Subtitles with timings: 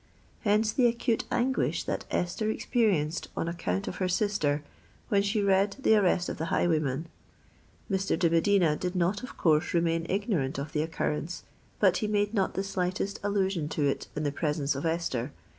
[0.39, 4.63] Hence the acute anguish that Esther experienced, on account of her sister,
[5.09, 7.07] when she read the arrest of the highwayman.
[7.87, 8.17] Mr.
[8.17, 11.43] de Medina did not of course remain ignorant of the occurrence;
[11.79, 15.33] but he made not the slightest allusion to it in the presence of Esther.